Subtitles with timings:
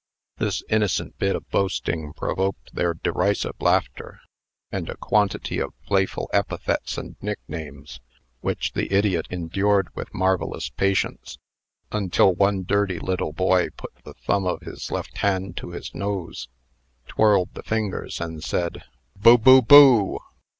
[0.37, 4.19] This innocent bit of boasting provoked their derisive laughter,
[4.71, 7.99] and a quantity of playful epithets and nicknames,
[8.39, 11.37] which the idiot endured with marvellous patience,
[11.91, 16.47] until one dirty little boy put the thumb of his left hand to his nose,
[17.07, 18.83] twirled the fingers, and said,
[19.15, 19.37] "Boo!
[19.37, 19.61] boo!
[19.61, 20.17] boo!"